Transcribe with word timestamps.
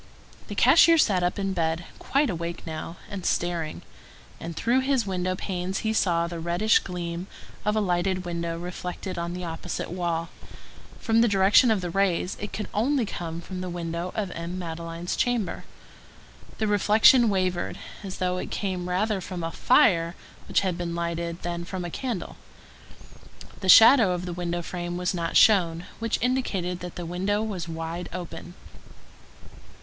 The 0.47 0.55
cashier 0.55 0.97
sat 0.97 1.21
up 1.21 1.37
in 1.37 1.53
bed, 1.53 1.85
quite 1.99 2.31
awake 2.31 2.65
now, 2.65 2.95
and 3.07 3.23
staring; 3.23 3.83
and 4.39 4.55
through 4.55 4.79
his 4.79 5.05
window 5.05 5.35
panes 5.35 5.81
he 5.85 5.93
saw 5.93 6.25
the 6.25 6.39
reddish 6.39 6.79
gleam 6.79 7.27
of 7.65 7.75
a 7.75 7.79
lighted 7.81 8.25
window 8.25 8.57
reflected 8.57 9.19
on 9.19 9.33
the 9.33 9.43
opposite 9.43 9.91
wall; 9.91 10.29
from 10.99 11.21
the 11.21 11.27
direction 11.27 11.69
of 11.69 11.81
the 11.81 11.91
rays, 11.91 12.35
it 12.39 12.51
could 12.51 12.67
only 12.73 13.05
come 13.05 13.41
from 13.41 13.61
the 13.61 13.69
window 13.69 14.11
of 14.15 14.31
M. 14.31 14.57
Madeleine's 14.57 15.15
chamber. 15.15 15.65
The 16.57 16.65
reflection 16.65 17.29
wavered, 17.29 17.77
as 18.03 18.17
though 18.17 18.37
it 18.37 18.49
came 18.49 18.89
rather 18.89 19.21
from 19.21 19.43
a 19.43 19.51
fire 19.51 20.15
which 20.47 20.61
had 20.61 20.79
been 20.79 20.95
lighted 20.95 21.43
than 21.43 21.63
from 21.63 21.85
a 21.85 21.91
candle. 21.91 22.37
The 23.59 23.69
shadow 23.69 24.13
of 24.13 24.25
the 24.25 24.33
window 24.33 24.63
frame 24.63 24.97
was 24.97 25.13
not 25.13 25.37
shown, 25.37 25.85
which 25.99 26.17
indicated 26.23 26.79
that 26.79 26.95
the 26.95 27.05
window 27.05 27.43
was 27.43 27.69
wide 27.69 28.09
open. 28.11 28.55